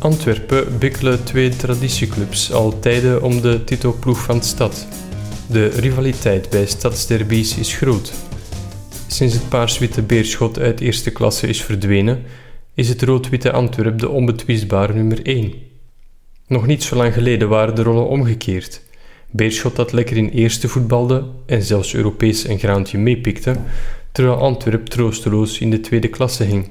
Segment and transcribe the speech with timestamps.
[0.00, 4.86] Antwerpen bikkelen twee traditieclubs al tijden om de titelploeg van de stad.
[5.46, 8.12] De rivaliteit bij stadsderbies is groot.
[9.06, 12.22] Sinds het paars-witte Beerschot uit eerste klasse is verdwenen,
[12.74, 15.54] is het rood-witte Antwerp de onbetwistbare nummer 1.
[16.46, 18.82] Nog niet zo lang geleden waren de rollen omgekeerd.
[19.30, 23.56] Beerschot dat lekker in eerste voetbalde en zelfs Europees een graantje meepikte,
[24.12, 26.70] terwijl Antwerp troosteloos in de tweede klasse hing.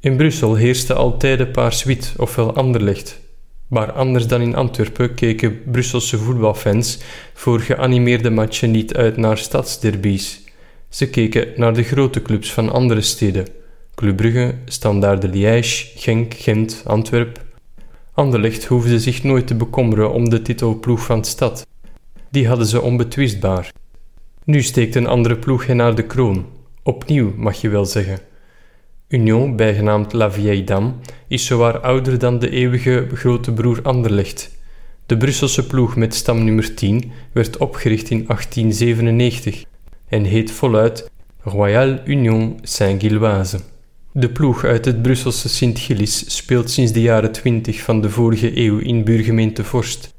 [0.00, 3.20] In Brussel heerste altijd paars-wit, ofwel anderlicht.
[3.68, 6.98] Maar anders dan in Antwerpen keken Brusselse voetbalfans
[7.34, 10.40] voor geanimeerde matchen niet uit naar stadsderbies.
[10.88, 13.46] Ze keken naar de grote clubs van andere steden.
[13.94, 14.54] Club Brugge,
[15.18, 17.44] de Liège, Genk, Gent, Antwerp.
[18.12, 21.66] Anderlecht hoefde zich nooit te bekommeren om de titelploeg van de stad.
[22.30, 23.72] Die hadden ze onbetwistbaar.
[24.44, 26.46] Nu steekt een andere ploeg hen naar de kroon.
[26.82, 28.18] Opnieuw, mag je wel zeggen.
[29.08, 30.92] Union, bijgenaamd La Vieille Dame,
[31.28, 34.56] is zowaar ouder dan de eeuwige grote broer Anderlecht.
[35.06, 39.64] De Brusselse ploeg met stamnummer 10 werd opgericht in 1897
[40.08, 41.10] en heet voluit
[41.42, 43.60] Royal Union Saint-Gilloise.
[44.12, 48.78] De ploeg uit het Brusselse Sint-Gillis speelt sinds de jaren 20 van de vorige eeuw
[48.78, 50.14] in buurgemeente Vorst.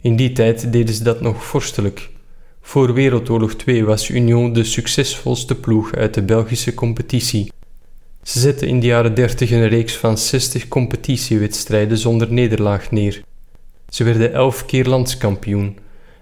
[0.00, 2.10] In die tijd deden ze dat nog vorstelijk.
[2.60, 7.52] Voor Wereldoorlog II was Union de succesvolste ploeg uit de Belgische competitie.
[8.24, 13.22] Ze zetten in de jaren 30 een reeks van 60 competitiewedstrijden zonder nederlaag neer.
[13.88, 15.78] Ze werden elf keer landskampioen.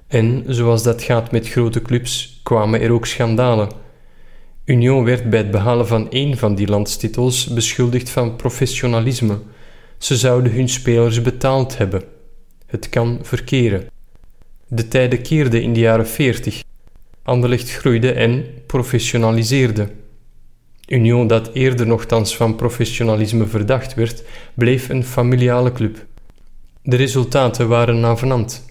[0.07, 3.69] En, zoals dat gaat met grote clubs, kwamen er ook schandalen.
[4.65, 9.39] Union werd bij het behalen van één van die landstitels beschuldigd van professionalisme.
[9.99, 12.03] Ze zouden hun spelers betaald hebben.
[12.67, 13.87] Het kan verkeren.
[14.69, 16.63] De tijden keerden in de jaren 40.
[17.23, 19.89] Anderlecht groeide en professionaliseerde.
[20.87, 24.23] Union, dat eerder nogthans van professionalisme verdacht werd,
[24.55, 26.07] bleef een familiale club.
[26.83, 28.65] De resultaten waren navenant.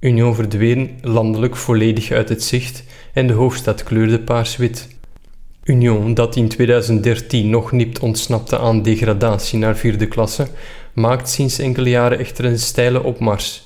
[0.00, 4.88] Union verdween landelijk volledig uit het zicht en de hoofdstad kleurde paars-wit.
[5.64, 10.46] Union, dat in 2013 nog nipt ontsnapte aan degradatie naar vierde klasse,
[10.92, 13.62] maakt sinds enkele jaren echter een steile opmars.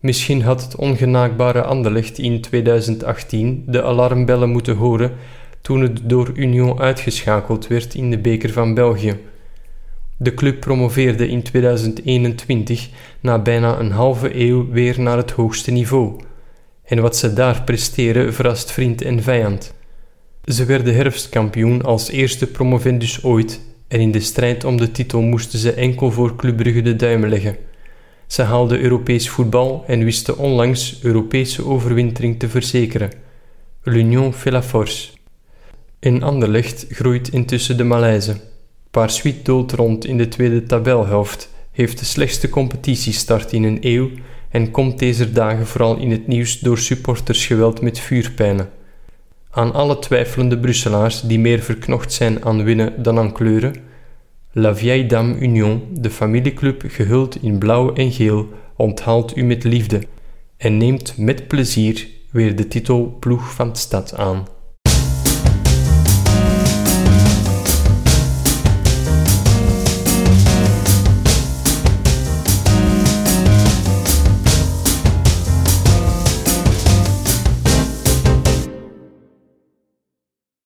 [0.00, 5.12] Misschien had het ongenaakbare Anderlecht in 2018 de alarmbellen moeten horen
[5.64, 9.16] toen het door Union uitgeschakeld werd in de beker van België.
[10.16, 12.88] De club promoveerde in 2021
[13.20, 16.20] na bijna een halve eeuw weer naar het hoogste niveau.
[16.84, 19.74] En wat ze daar presteren verrast vriend en vijand.
[20.44, 25.58] Ze werden herfstkampioen als eerste promovendus ooit en in de strijd om de titel moesten
[25.58, 27.56] ze enkel voor Club Brugge de duimen leggen.
[28.26, 33.10] Ze haalden Europees voetbal en wisten onlangs Europese overwintering te verzekeren.
[33.82, 35.22] L'Union fait la force.
[36.04, 38.36] In Anderlecht groeit intussen de Malaise.
[38.90, 44.10] Paarswiet doelt rond in de tweede tabelhelft, heeft de slechtste competitiestart in een eeuw
[44.50, 48.70] en komt deze dagen vooral in het nieuws door supportersgeweld met vuurpijnen.
[49.50, 53.74] Aan alle twijfelende Brusselaars die meer verknocht zijn aan winnen dan aan kleuren,
[54.52, 60.02] La Vieille Dame Union, de familieclub gehuld in blauw en geel, onthaalt u met liefde
[60.56, 64.53] en neemt met plezier weer de titel ploeg van de stad aan.